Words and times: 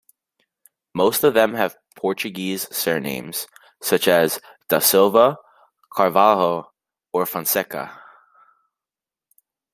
Most 0.95 1.23
of 1.23 1.35
them 1.35 1.53
have 1.53 1.77
Portuguese 1.95 2.67
surnames, 2.75 3.45
such 3.83 4.07
as 4.07 4.39
"da 4.67 4.79
Silva", 4.79 5.37
"Carvalho" 5.93 6.71
or 7.13 7.27
"Fonseca". 7.27 8.01